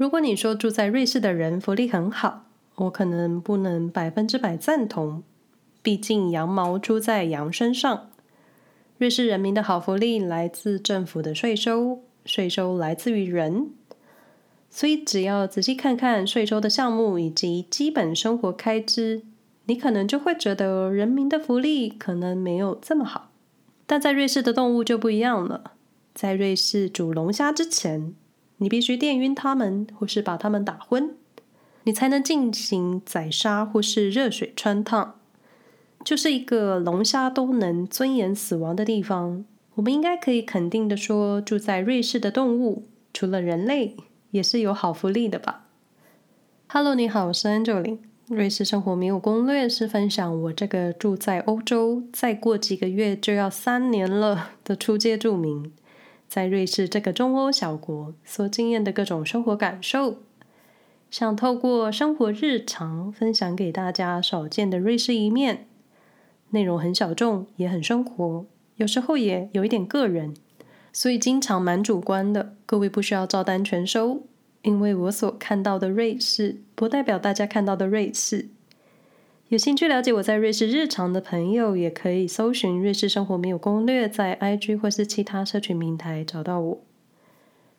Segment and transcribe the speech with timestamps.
[0.00, 5.22] 如果你说住在瑞士的人福利很好，我可能不能百分之百赞同。
[5.82, 8.08] 毕竟羊毛出在羊身上，
[8.96, 13.72] 瑞士人民的好福利来自政府的税收，税收来自于人。
[14.70, 19.20] 所以只要仔细看看税收的项目以及基本生活开支，
[19.66, 23.30] 你可能就会觉得人民的福利可能没有这么好。
[23.86, 25.72] 但在瑞士的动物就不一样了，
[26.14, 28.14] 在瑞士煮龙虾之前，
[28.62, 31.14] 你必须电晕它们，或是把它们打昏，
[31.84, 35.14] 你才能进行宰杀或是热水穿烫，
[36.04, 39.44] 就是一个龙虾都能尊严死亡的地方。
[39.76, 43.96] 我们应该可以肯定的说，住在瑞士的动物，除了人类，
[44.30, 45.66] 也是有好福利的吧
[46.68, 47.98] ？Hello，你好，我是 Angeline。
[48.28, 55.72] 瑞士生活没有攻略是分享我这个住在欧洲，再过几个月就要三年了的初阶住民。
[56.30, 60.18] 在瑞士这个中欧小国所经验的各种生活感受，
[61.10, 65.66] 想透过生活日常分享给大家少见的瑞士一面。
[66.50, 70.32] 内容很小众，也很生活，有时候也有一点个人，
[70.92, 72.54] 所以经常蛮主观的。
[72.64, 74.22] 各位不需要照单全收，
[74.62, 78.50] 因为我所看到的瑞士，不代表大家看到的瑞士。
[79.50, 86.80] 有兴趣了解我在瑞士日常的朋友，也可以搜寻“瑞士生活没有攻略”在 IG 或是其他社群平台找到我。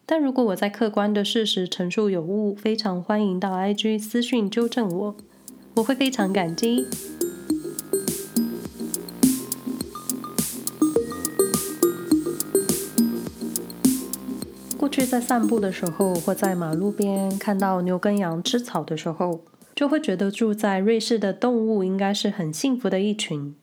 [0.06, 5.16] 但如果我在客观的事实陈述有误，非常欢迎到 IG 私讯纠正我，
[5.76, 6.86] 我会非常感激。
[14.78, 19.40] 过去在散步的时候，或在马路边看到牛跟羊吃草的时候，
[19.82, 23.56] 就会觉得住在瑞士的动物应该是很幸福的一群。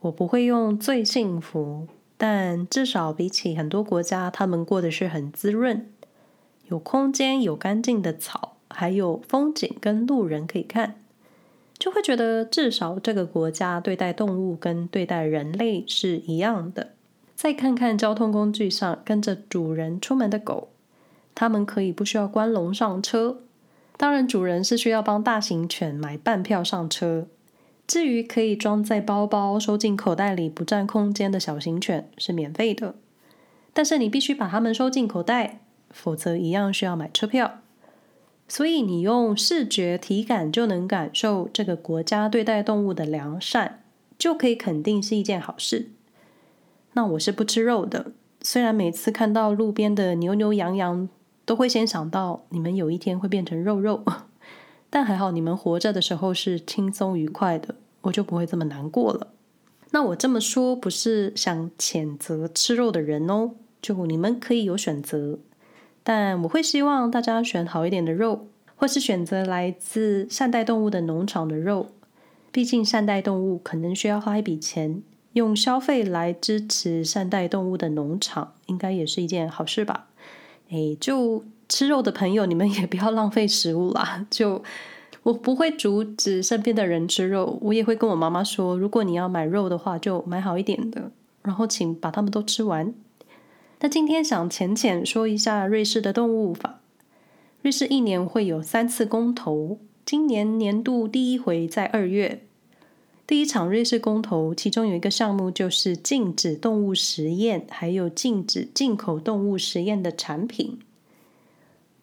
[0.00, 5.86] 我不会用最幸福，但至少比起很多国家，他们过的是很滋润，
[6.68, 10.94] 有空间、有干净的草，还有风景跟路人可以看，
[11.76, 16.92] 就会觉得至少这个国家对待动物跟对待人类是一样的。
[17.36, 20.70] 再看看交通工具上跟着主人出门的狗，
[21.34, 23.42] 他们可以不需要关笼上车。
[23.96, 27.26] 当然，主人是需要帮大型犬买半票上车。
[27.86, 32.94] 至于可以装在包包、收进口袋里不占空间的小型犬是免费的，
[33.72, 35.60] 但是你必须把它们收进口袋，
[35.90, 37.60] 否则一样需要买车票。
[38.48, 43.82] 所以你用视觉体感就能感受这个国家对待动物的良善，
[44.18, 45.90] 就可以肯定是一件好事。
[46.92, 51.08] 那我是不吃肉的，虽然每次看到路边的牛牛羊羊，
[51.52, 54.02] 都会先想到你们有一天会变成肉肉，
[54.88, 59.34] 但还好你们活着的时候是轻松愉快的，我就不会这么难过了。
[59.90, 63.50] 那我这么说不是想谴责吃肉的人哦，
[63.82, 65.38] 就你们可以有选择，
[66.02, 71.88] 但我会希望大家选好一点的肉，或是选择来自善待动物的农场的肉。
[72.50, 75.02] 毕竟善待动物可能需要花一笔钱，
[75.34, 80.08] 用消费来支持善待动物的农场，应该也是一件好事吧。
[80.72, 84.26] 哎，就吃肉的朋友，你们也不要浪费食物啦。
[84.30, 84.62] 就
[85.22, 91.10] 我不会阻止身边的人吃肉，我也会跟我妈妈说，如果你要买肉的话，就买好一点的，
[91.42, 92.94] 然后请把它们都吃完。
[93.80, 96.80] 那今天想浅浅说一下瑞士的动物法。
[97.60, 102.46] 瑞士一年会有三次公投，今年年度第一回在二月。
[103.32, 110.78] 第一场瑞士公投，其中有一个项目就是禁止动物实验，还有禁止进口动物实验的产品。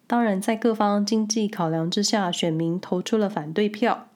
[0.08, 4.08] 当然，在各方经济考量之下，选民投出了反对票。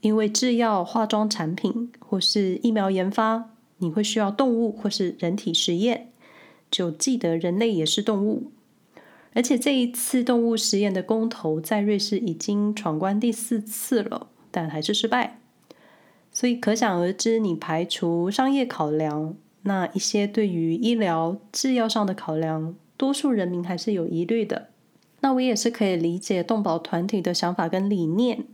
[0.00, 6.08] 因为制药、化妆产品或是疫苗研发，你会需要动物或是人体实验，
[6.70, 8.50] 就记得人类也是动物。
[9.34, 15.36] 而且这一次动物实验的公投，在瑞士已经闯关第四次了，但还是失败。
[16.40, 19.34] 所以可想而知，你排除商业考量，
[19.64, 24.68] 那一些对于医疗、制药上的考量，多数人民还是有疑虑的。
[25.20, 28.46] 那我也是可以理解动保团体的想法跟理念。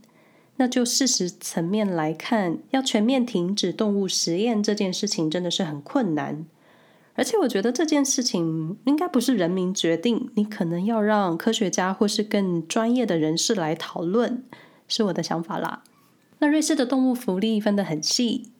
[0.57, 6.45] 那就事实层面来看，要全面停止动物实验这件事情真的是很困难。
[7.15, 14.43] 而且我觉得这件事情应该不是人民决定，你可能要让科学家或是更专业的人士来讨论，
[14.89, 15.83] 是我的想法啦。
[16.39, 18.51] 那瑞士的动物福利分得很细，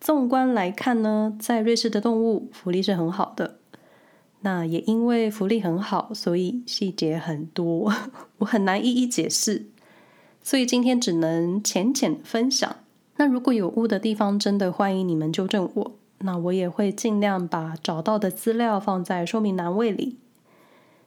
[0.00, 3.58] 纵观来看呢，在瑞士的动物福利是很好的。
[4.40, 7.92] 那也因为福利很好，所以细节很多，
[8.38, 9.66] 我很难一一解释，
[10.42, 12.76] 所以今天只能浅浅分享。
[13.16, 15.96] 那如果有误的地方，真的欢迎你们纠正我。
[16.18, 20.16] 那我也会尽量把找到的资料放在说明栏位里。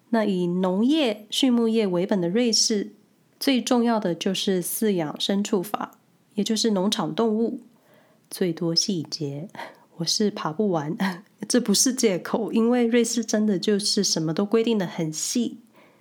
[0.10, 2.94] 那以农业、畜牧业为本的瑞士，
[3.40, 5.99] 最重要的就是饲养牲畜法，
[6.39, 7.59] 也就是农场动物，
[8.30, 9.50] 最多细节，
[9.97, 10.95] 我是爬不完，
[11.50, 15.57] 这不是借口，因为瑞士真的就是什么都规定的很细，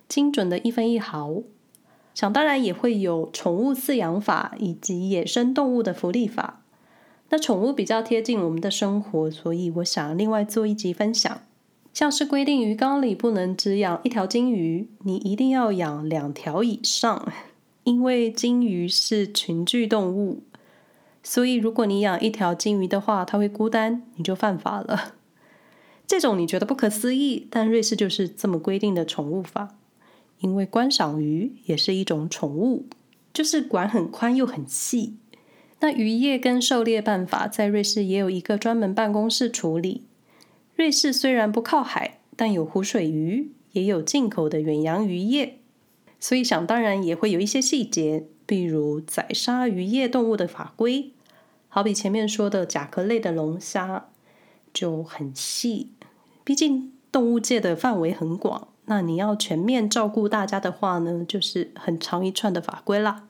[0.08, 1.42] 精准的一分一毫。
[2.14, 6.62] 想当然也会有宠物饲养法以及野生动物的福利法。
[7.30, 11.40] 那宠物比较贴近我们的生活，所以我想另外做一集分享。
[11.92, 17.26] 像是规定鱼缸里不能只养一条金鱼，你一定要养两条以上，
[17.88, 20.42] 因为金鱼是群居动物，
[21.22, 25.14] 所以如果你养一条金鱼的话，它会孤单，你就犯法了。
[26.06, 29.78] 这种你觉得不可思议，但瑞士就是这么规定的宠物法。
[30.40, 32.84] 因为观赏鱼也是一种宠物，
[33.32, 35.14] 就是管很宽又很细。
[35.80, 40.02] 那渔业跟狩猎办法在瑞士也有一个专门办公室处理。
[40.76, 45.60] 瑞士虽然不靠海，但有湖水鱼，也有进口的远洋渔业，
[46.20, 51.12] 所以想当然也会有一些细节，比如宰杀渔业动物的法规，
[51.68, 54.08] 好比前面说的甲壳类的龙虾
[54.72, 55.90] 就很细，
[56.44, 58.68] 毕竟动物界的范围很广。
[58.86, 63.28] 那你要全面照顾大家的话呢，就是很长一串的法规啦。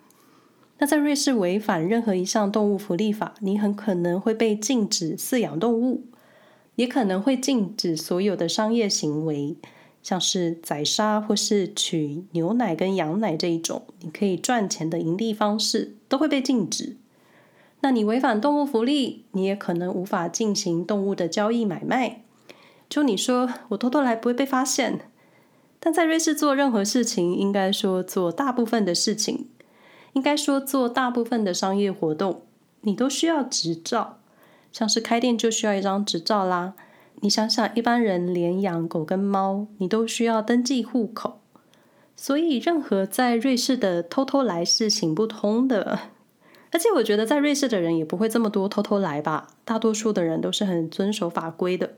[0.79, 6.05] 那在瑞士违反任何一项动物福利法，你很可能会被禁止饲养动物，
[6.77, 9.57] 也可能会禁止所有的商业行为，
[10.03, 16.97] 像是宰杀或是取牛奶跟羊奶这一种，你可以赚钱的盈利方式都会被禁止。
[17.81, 22.23] 那你违反动物福利，你也可能无法进行动物的交易买卖。
[22.89, 25.01] 就你说我偷偷来不会被发现。
[25.79, 29.49] 但在瑞士做任何事情，应该说做大部分的事情，
[30.15, 32.43] 应该说做大部分的商业活动，
[32.81, 34.19] 你都需要执照。
[34.73, 36.75] 像是开店就需要一张执照啦。
[37.21, 41.41] 你想想，一般人连养狗跟猫，你都需要登记户口。
[42.15, 45.99] 所以，任何在瑞士的偷偷来是行不通的。
[46.71, 49.49] 而且，我觉得在瑞士的人也不会这么多偷偷来吧？
[49.65, 51.95] 大多数的人都是很遵守法规的。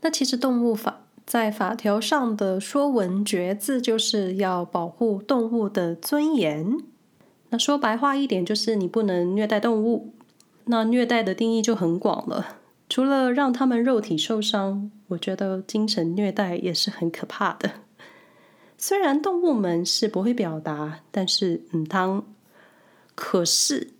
[0.00, 1.00] 那其实动物法。
[1.26, 6.78] 在法条上的说文绝字就是要保护动物的尊严。
[7.50, 10.14] 那说白话一点，就是你不能虐待动物。
[10.64, 12.57] 那虐待的定义就很广了，
[12.88, 17.70] 除了让他们肉体受伤，我觉得精神虐待也是很可怕的。
[18.76, 22.24] 虽然动物们是不会表达，但是嗯，当
[23.14, 23.90] 可是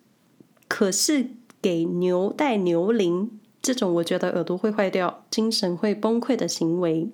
[0.69, 1.31] 可是
[1.61, 3.39] 给牛戴牛铃。
[3.61, 7.11] 这种我觉得耳朵会坏掉、精神会崩溃的行为，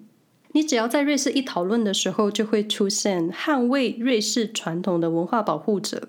[0.53, 6.09] 你只要在瑞士一讨论的时候，就会出现捍卫瑞士传统的文化保护者，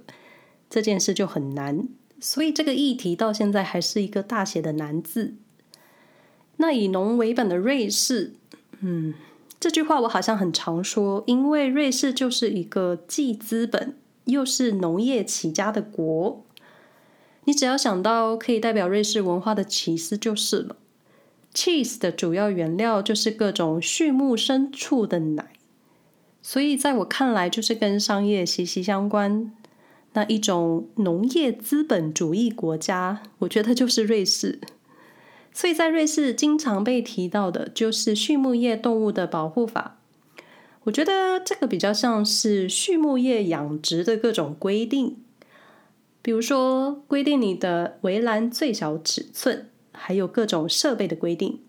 [0.70, 1.88] 这件事就很难。
[2.20, 5.36] 所以这个议题到现在还是一个大写的难字。
[6.57, 8.34] 那以农为本的瑞士，
[8.80, 9.13] 嗯，
[9.60, 16.44] 这句话我好像很常说，因为瑞士就是一个既资本又是农业起家的国。
[17.44, 20.78] 你只要想到可以代表瑞士文化的起司就是了。
[21.54, 25.54] cheese 的主要原料就是各种畜牧牲畜的奶，
[26.42, 29.54] 所以在我看来就是跟商业息息相关。
[30.13, 34.60] 那一种农业资本主义国家，我觉得就是瑞士。
[35.56, 39.98] 所以在瑞士经常被提到的就是畜牧业动物的保护法。
[40.84, 45.15] 我觉得这个比较像是畜牧业养殖的各种规定。
[46.22, 51.62] 比如说，规定你的围栏最小尺寸，还有各种设备的规定，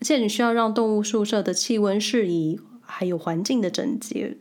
[0.00, 4.38] 而且你需要让动物宿舍的气温适宜，还有环境的整洁。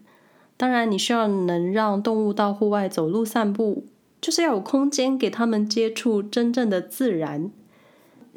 [0.55, 3.85] 当然，你需要能让动物到户外走路散步，
[4.21, 7.51] 就是要有空间给他们接触真正的自然。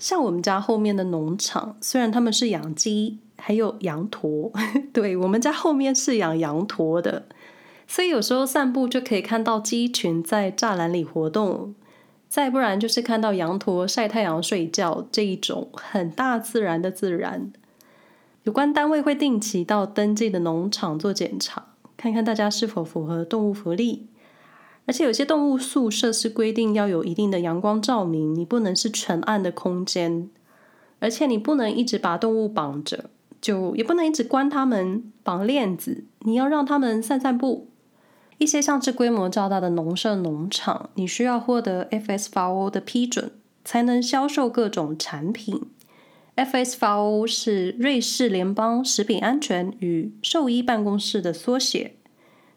[0.01, 4.51] 像我们家后面的农场，虽然他们是养鸡，还有羊驼，
[4.93, 7.27] 对，我们家后面是养羊驼的。
[7.87, 11.75] 所以有时候散步就可以看到鸡群在栅栏里活动，
[12.29, 17.53] 再不然就是看到羊驼晒太阳睡觉，这一种很大自然的自然。
[18.45, 21.67] 有关单位会定期到登记的农场做检查，
[21.99, 24.07] 看看大家是否符合动物福利。
[24.91, 30.29] 而且有些动物宿舍是规定要有一定的阳光照明，你不能是全暗的空间，
[30.99, 33.05] 而且你不能一直把动物绑着，
[33.41, 37.69] 就也不能一直关它们绑链子，你要让它们散散步。
[38.39, 43.31] 一些像是规模较大的农舍农场，你需要获得 FSVO 的批准，
[43.65, 45.71] 才能销售各种产品。
[46.35, 51.95] FSVO 是瑞士联邦食品安全与兽医办公室的缩写。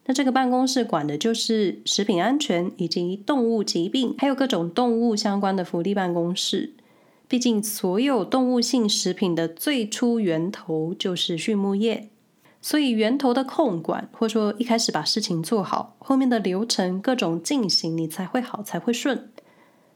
[0.06, 6.74] 那这个办公室管的就是食品安全以及动物疾病，还有各种动物相关的福利办公室。
[7.28, 12.10] 毕竟，所有动物性食品的最初源头就是畜牧业。
[12.62, 19.30] 所以源头的控管，或者说一开始把事情做好，后面的流程各种进行，你才会好，才会顺。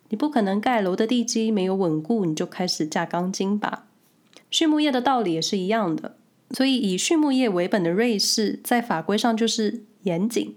[0.10, 3.88] 你不可能盖楼的地基没有稳固，你就开始架钢筋吧？
[4.50, 6.16] 畜牧业的道理也是一样的。
[6.52, 10.56] 所以以畜牧业为本的瑞士，在法规上就是严谨，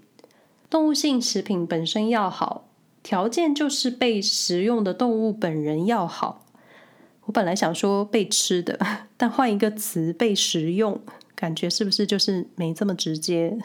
[0.69, 2.69] 动物性食品本身要好，
[3.03, 6.45] 条件就是被食用的动物本人要好。
[7.25, 8.79] 我本来想说被吃的，
[9.17, 10.99] 但换一个词，被食用。
[11.35, 13.57] 感觉是不是就是没这么直接？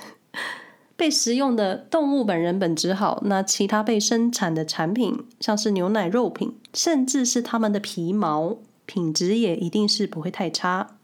[0.96, 10.96] 被食用的动物本人本质好，那其他被生产的产品，像是牛奶、肉品，甚至是它们的皮毛，品质也一定是不会太差。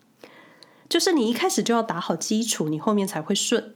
[0.89, 3.75] 就是你一开始就要打好基础，你后面才会顺。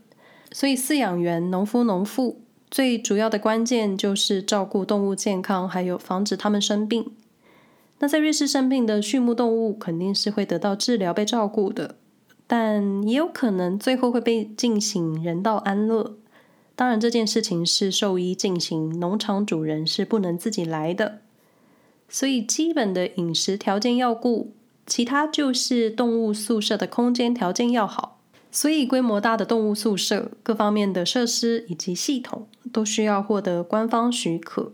[0.53, 7.13] 所以饲养员、农夫、农妇最主要的关键就是照顾动物健康，还有防止它们生病。
[7.99, 11.97] 那在瑞士生病的畜牧动物肯定是会得到治疗、被照顾的。
[12.47, 16.17] 但也有可能最后会被进行人道安乐。
[16.77, 21.23] 当然，这件事情是兽医进行，农场主人是不能自己来的。
[22.09, 24.53] 所以，基本的饮食条件要顾，
[24.87, 28.16] 其他就是动物宿舍的空间条件要好。
[28.57, 34.73] 所以，规模大的动物宿舍，各方面的设施以及系统都需要获得官方许可。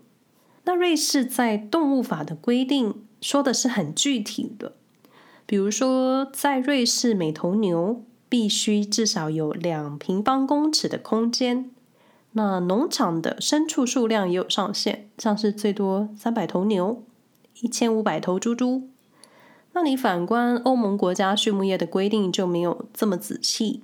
[0.62, 4.74] 那瑞士在动物法的规定说的是很具体的。
[5.46, 11.68] 比如说，在瑞士，每头牛必须至少有两平方公尺的空间。
[12.34, 17.02] 那农场的牲畜数量也有上限，像是最多三百头牛、
[17.60, 18.91] 一千五百头猪猪。
[19.75, 23.83] 那你反观欧盟国家畜牧业的规定就没有这么仔细，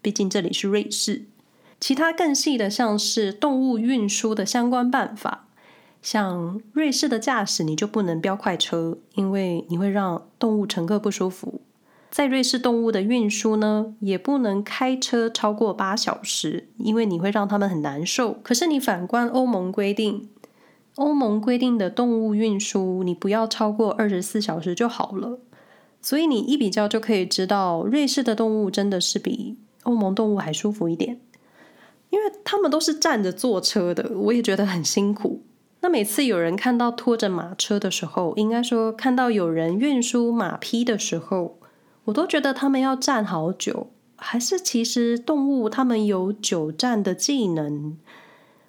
[0.00, 1.24] 毕竟这里是瑞士。
[1.80, 5.48] 其他更细的，像是动物运输的相关办法。
[6.00, 11.60] 像瑞士的驾驶，你就不能飙快车，因为你会让动物乘客不舒服。
[12.10, 18.34] 在瑞士动物的运输呢，也不能开车超过八小时，因为你会让他们很难受。
[18.42, 20.28] 可是你反观欧盟规定，
[20.96, 25.38] 欧盟规定的动物运输，你不要超过二十四小时就好了。
[26.00, 31.20] 所以你一比较就可以知道，瑞士的动物真的是比欧盟动物还舒服一点，
[32.10, 35.42] 因为他们都是站着坐车的，我也觉得很辛苦。
[35.80, 41.58] 那每次有人看到拖着马车的时候，应该说看到有人运输马匹的时候，
[42.04, 47.96] 我都觉得他们要站好久，还是其实动物他们有久站的技能？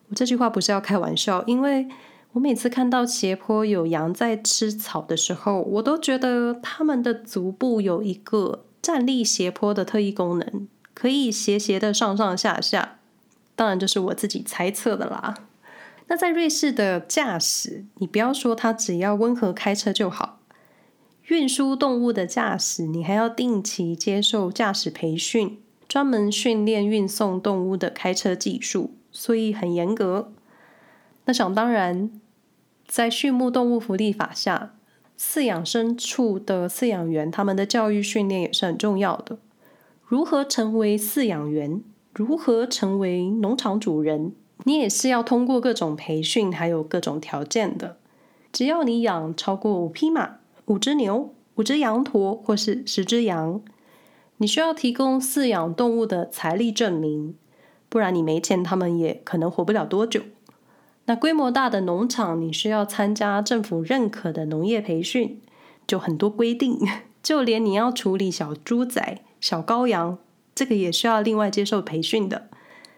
[0.10, 1.88] 我这句话不是要开玩笑，因为
[2.34, 12.98] 我每次看到斜坡有羊在吃草的时候，我都觉得他们的足部有一个站立斜坡的特异功能，可以斜斜的上上下下。
[13.56, 15.36] 当然，这是我自己猜测的啦。
[16.08, 20.40] 那在瑞士的驾驶，你不要说他只要温和开车就好，
[21.28, 30.34] 运输动物的驾驶，你还要定期接受驾驶培训，专门训练运送动物的开车技术，所以很严格。
[31.26, 32.12] 那想当然，
[32.94, 34.76] 在畜牧动物福利法下，
[35.18, 39.40] 饲养牲畜的饲养员，他们的教育训练也是很重要的。
[40.06, 41.82] 如何成为饲养员？
[42.14, 44.34] 如何成为农场主人？
[44.66, 47.98] 你也是要通过各种培训，还有各种条件的。
[48.52, 50.36] 只要你养超过五匹马、
[50.66, 53.60] 五只牛、五只羊驼或是十只羊，
[54.38, 57.34] 你需要提供饲养动物的财力证明，
[57.90, 60.22] 不然你没钱，他们也可能活不了多久。
[61.06, 65.42] 那规模大的农场，你需要参加政府认可的农业培训，
[65.86, 66.80] 就很多规定，
[67.22, 70.18] 就连你要处理小猪仔、小羔羊，
[70.56, 72.48] 这个也需要另外接受培训的。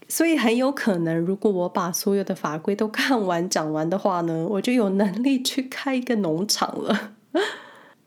[0.07, 7.13] 所以很有可能，如果我把所有的法规都看完讲完的话呢，我就有能力去开一个农场了。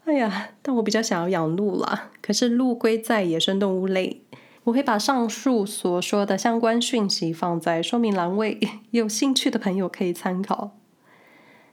[0.05, 2.11] 哎呀，但我比较想要养鹿啦。
[2.23, 4.23] 可是鹿归在野生动物类，
[4.69, 8.59] 我会把上述所说的相关讯息放在说明栏位，
[8.93, 10.77] 有兴趣的朋友可以参考。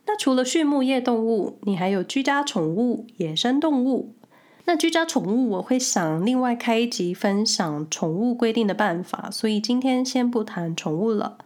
[0.06, 4.14] 那除了畜牧业动物，你还有居家宠物、野生动物。
[4.64, 11.38] 那居家宠物，我会想另外开一集分享宠物规定的办法，所以今天先不谈宠物了。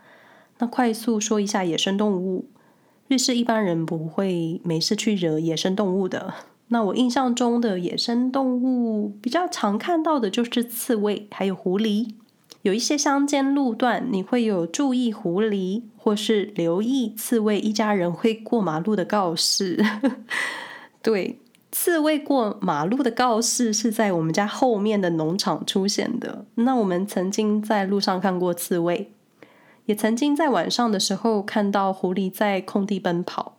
[0.60, 2.46] 那快速说一下野生动物，
[3.08, 6.36] 瑞士一般人不会没事去惹野生动物的。
[6.70, 12.14] 那我印象中的野生动物比较常看到的就是刺猬，还有狐狸。
[12.62, 19.84] 有一些乡间路段，你会有注意狐狸或是留意刺猬一家人会过马路的告示。
[21.04, 21.40] 对。
[21.72, 26.44] 刺猬过马路的告示是在我们家后面的农场出现的。
[26.56, 29.12] 那我们曾经在路上看过刺猬，
[29.86, 33.59] 也曾经在晚上的时候看到狐狸在空地奔跑。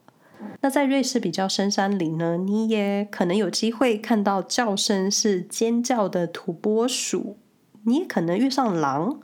[0.63, 7.39] 那在瑞士比较深山里呢，你也可能有机会看到叫声是尖叫的土拨鼠。
[7.85, 9.21] 你也可能遇上狼，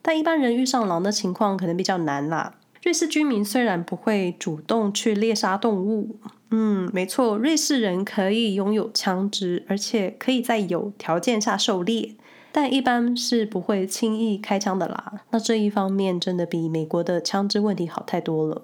[0.00, 2.54] 但一般人遇上狼的情况可能比较难啦。
[2.84, 6.16] 瑞士居民虽然不会主动去猎杀动物，
[6.50, 12.14] 嗯，没错，瑞士人可以拥有枪支，而且可以在有条件下狩猎，
[12.52, 15.20] 但一般是不会轻易开枪的啦。
[15.30, 18.62] 那这一方面真的比美国的枪支问题好太多了。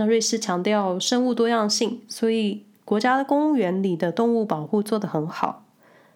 [0.00, 5.66] 那瑞士强调生物多样性，所以国家的公园里的动物保护做得很好。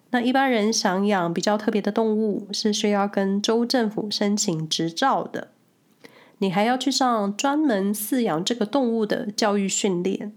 [0.09, 5.49] 那一般人想养比较特别的动物，是需要跟州政府申请执照的。
[6.39, 10.33] 你还要去上专门饲养这个动物的教育训练，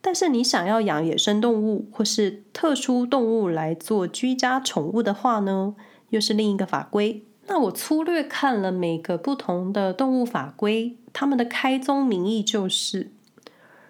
[0.00, 5.74] 但是你想要养野生动物或是特殊动物来做居家宠物的话呢，
[6.10, 7.24] 又是另一个法规。
[7.48, 13.10] 那我粗略看了每个不同的动物法规，他们的开宗明义就是，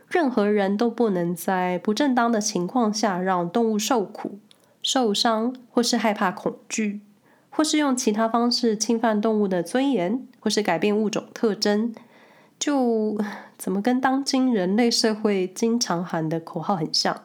[0.08, 4.38] 任何人都不能在不正当的情况下让动物受苦、
[4.82, 7.00] 受伤或是害怕恐惧。
[7.50, 11.92] 或是用其他方式侵犯动物的尊严，或是改变物种特征，
[12.56, 13.18] 就
[13.56, 17.24] 怎么跟当今人类社会经常喊的口号很像。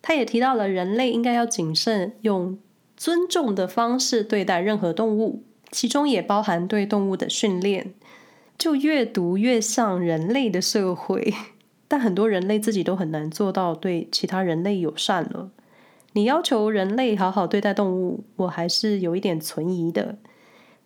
[0.00, 2.58] 他也提到了人类应该要谨慎，用
[2.96, 7.92] 尊重的方式对待任何动物，其中也包含对动物的训练。
[8.56, 11.34] 就越读越像人类的社会，
[11.88, 15.50] 但很多人类自己都很难做到对其他人类友善了。
[16.12, 20.16] 你要求人类好好对待动物，我还是有一点存疑的。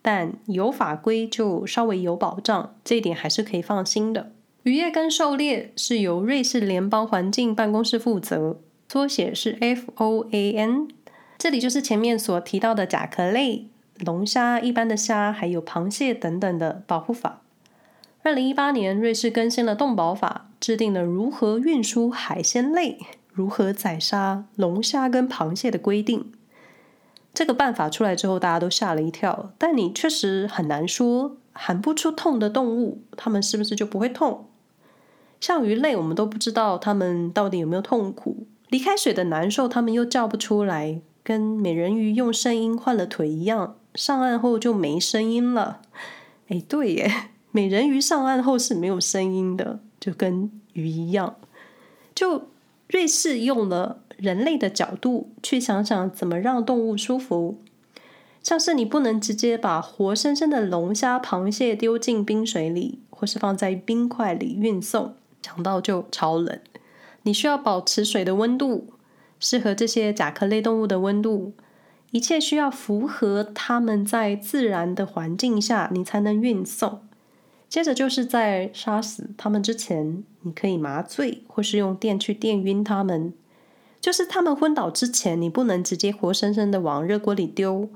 [0.01, 4.33] 但有法规就稍微有保障，这一点还是可以放心的。
[4.63, 8.59] 渔业跟狩猎是由瑞士联邦环境办公室负责，
[8.89, 10.89] 缩写是 FOAN。
[11.37, 13.67] 这里就是前面所提到的甲壳类、
[13.99, 17.43] 龙虾、一般的虾，还有螃蟹等等的保护法。
[18.23, 22.99] 二零一八年，瑞士更新了动保法，制定了如何运输海鲜类。
[23.33, 26.33] 如何宰杀龙虾跟螃蟹的规定，
[27.33, 29.53] 这个办法出来之后，大家都吓了一跳。
[29.57, 34.47] 但你确实很难说，喊不出痛的动物，它们是不是就不会痛？
[35.41, 38.49] 像鱼类，我们都不知道它们到底有没有痛苦。
[38.69, 45.81] 离开水的难受，它们又叫不出来，跟美人鱼用声音换了腿一样，上岸后就没声音了。
[46.49, 47.13] 哎，对耶，
[47.51, 51.37] 美人鱼上岸后是没有声音的，就跟鱼一样，
[52.15, 52.49] 就。
[52.91, 57.59] 瑞士用了人类的角度去想想怎么让动物舒服，
[58.43, 66.59] 像是你不能直接把活生生的龙虾、螃蟹丢进冰水里，或是放在冰块里运送，想到就超冷。
[67.25, 68.87] 你需要保持水的温度，
[69.39, 71.53] 适合这些甲壳类动物的温度，
[72.13, 77.03] 一切需要符合它们在自然的环境下，你才能运送。
[77.69, 83.33] 接着就是在杀死它们之前，你可以麻醉，或是用电去电晕它们。
[84.01, 87.89] 就是它们昏倒之前，你不能直接活生生的往热锅里丢。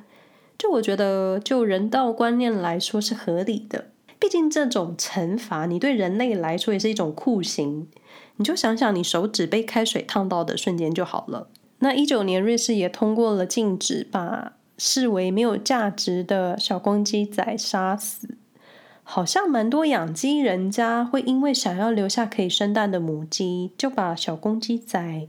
[0.58, 3.86] 就我觉得，就人道观念来说是合理的。
[4.18, 7.88] 毕竟这种惩罚，你对人类来说也是一种酷刑。
[8.36, 11.48] 你就想想，你手指被开水烫到的瞬间就好了。
[11.78, 18.36] 那一九年，瑞士也通过了禁止把视为没有价值的小公鸡仔杀死。
[19.14, 25.28] 好像蛮多养鸡人家会因为想要留下可以生蛋的母鸡，就把小公鸡仔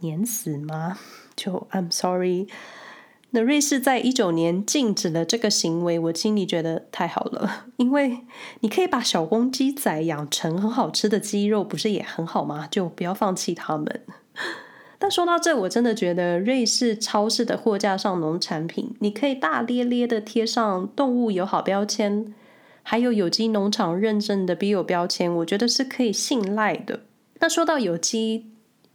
[0.00, 0.98] 碾死吗？
[1.36, 2.48] 就 I'm sorry。
[3.30, 8.22] 那瑞士在一九年禁止了这个行为，我心里觉得太好了，因为
[8.62, 12.66] 你可以把小公鸡仔养成很好吃的鸡肉，不是也很好吗？
[12.68, 14.00] 就不要放弃它们。
[14.98, 22.34] 但说到这，我真的觉得瑞士超市的货架上农产品，你可以大咧咧的贴上动物友好标签。
[22.90, 27.00] 还有有机农场认证的 Bio 标签，我觉得是可以信赖的。
[27.38, 28.46] 那说到有机，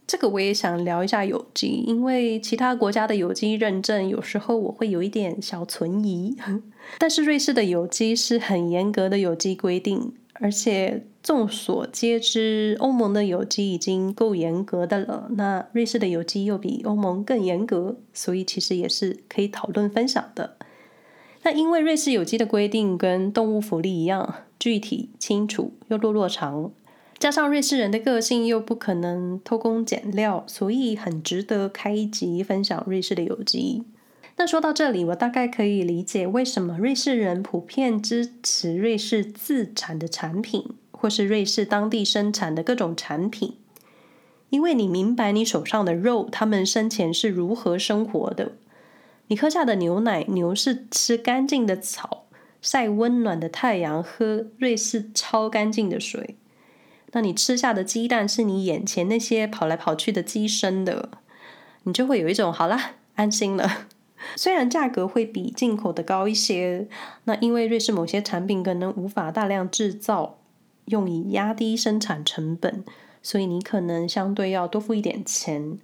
[0.04, 6.36] 这个我也想聊一下有机，因为其他国家的有机认证有时候我会有一点小存疑。
[6.98, 15.28] 但是瑞士的有机是很严格的有机规定，而且众所皆知，欧盟的有机已经够严格的了。
[15.36, 20.56] 那瑞士的有机又比欧盟更严格，所以其实也是可以讨论分享的。
[21.44, 26.72] 那因为瑞士有机的规定跟动物福利一样具体清楚又落落长，
[27.18, 33.84] 加上瑞士人的个性又不可能偷工减料，所以很值得开一集分享瑞士的有机。
[34.36, 43.52] 那说到这里，我大概可以理解为什么瑞士人普遍支持瑞士自产的产品，或是瑞士当地生产的各种产品，
[44.48, 48.52] 因为你明白你手上的肉，他们生前是如何生活的。
[49.28, 52.26] 你喝下的牛奶，牛是吃干净的草，
[52.60, 56.36] 晒温暖的太阳，喝瑞士超干净的水。
[57.12, 61.10] 那你吃下的鸡蛋，是你眼前那些跑来跑去的鸡生的，
[61.84, 63.86] 你就会有一种好啦，安心了。
[64.36, 66.88] 虽然价格会比进口的高一些，
[67.24, 70.38] 那因为瑞士某些产品可能无法大量制造，
[70.86, 72.84] 用以压低生产成本，
[73.22, 75.78] 所以你可能相对要多付一点钱。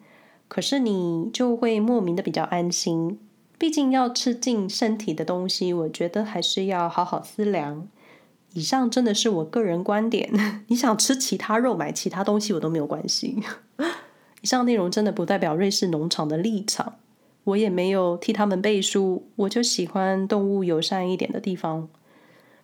[0.49, 3.21] 可是你就会莫名的比较安心，
[3.61, 7.87] 毕竟要吃进身体的东西，我觉得还是要好好思量。
[8.55, 10.33] 以上真的是我个人观点，
[10.69, 13.39] 你想吃其他肉，买其他东西我都没有关系。
[14.41, 16.95] 以上内容真的不代表瑞士农场的立场，
[17.45, 21.87] 我也没有替他们背书，我就喜欢动物友善一点的地方。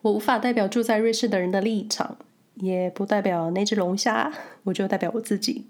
[0.01, 2.17] 我无法代表住在瑞士的人的立场，
[2.55, 4.33] 也不代表那只龙虾，
[4.65, 5.67] 我就代表我自己。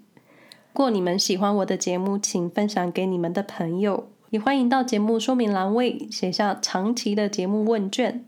[0.71, 8.23] 如果你们喜欢我的节目，请分享给你们的朋友，也欢迎到节目说明栏位写下长期的节目问卷，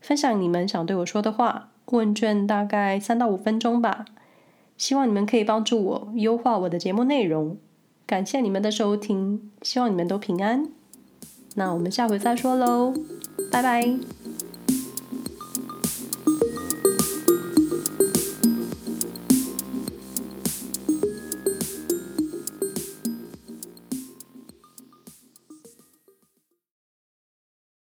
[0.00, 1.68] 分享你们想对我说的话。
[1.86, 4.04] 问卷大概三到五分钟吧，
[4.76, 7.56] 希望你们可以帮助我优化我的节目内容。
[8.06, 10.68] 感谢你们的收听，希望你们都平安。
[11.56, 12.94] 那我们下回再说喽，
[13.50, 13.98] 拜拜。